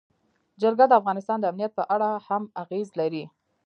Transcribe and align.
جلګه 0.61 0.85
د 0.89 0.93
افغانستان 1.01 1.37
د 1.39 1.45
امنیت 1.51 1.71
په 1.75 1.83
اړه 1.93 2.09
هم 2.27 2.43
اغېز 2.61 2.87
لري. 2.99 3.23